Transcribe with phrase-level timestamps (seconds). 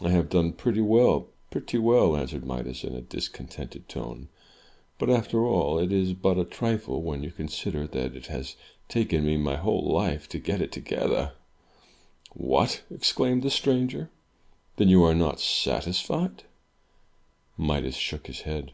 [0.00, 4.28] '*I have done pretty well— ^pretty well," answered Midas, in a discontented tone.
[5.00, 8.54] "But, after all, it is but a trifle, when you consider that it has
[8.88, 11.32] taken me my whole life to get it together.
[12.34, 14.10] "What!" exclaimed the stranger.
[14.76, 16.44] "Then you are not satisfied?"
[17.56, 18.70] Midas shook his head.